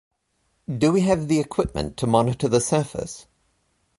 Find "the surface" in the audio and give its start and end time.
2.47-3.27